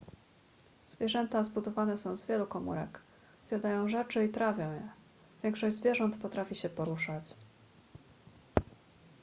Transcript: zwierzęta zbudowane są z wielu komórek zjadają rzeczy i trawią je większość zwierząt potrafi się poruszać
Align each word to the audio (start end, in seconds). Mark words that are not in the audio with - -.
zwierzęta 0.87 1.43
zbudowane 1.43 1.97
są 1.97 2.17
z 2.17 2.25
wielu 2.25 2.47
komórek 2.47 3.01
zjadają 3.45 3.89
rzeczy 3.89 4.25
i 4.25 4.29
trawią 4.29 4.71
je 4.71 4.89
większość 5.43 5.75
zwierząt 5.75 6.17
potrafi 6.17 6.55
się 6.55 6.69
poruszać 6.69 7.35